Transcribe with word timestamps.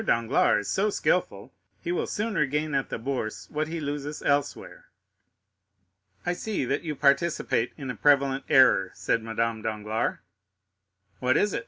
Danglars 0.03 0.65
is 0.65 0.73
so 0.73 0.89
skilful, 0.89 1.53
he 1.79 1.91
will 1.91 2.07
soon 2.07 2.33
regain 2.33 2.73
at 2.73 2.89
the 2.89 2.97
Bourse 2.97 3.47
what 3.51 3.67
he 3.67 3.79
loses 3.79 4.23
elsewhere." 4.23 4.87
"I 6.25 6.33
see 6.33 6.65
that 6.65 6.81
you 6.81 6.95
participate 6.95 7.71
in 7.77 7.91
a 7.91 7.95
prevalent 7.95 8.45
error," 8.49 8.89
said 8.95 9.21
Madame 9.21 9.61
Danglars. 9.61 10.17
"What 11.19 11.37
is 11.37 11.53
it?" 11.53 11.59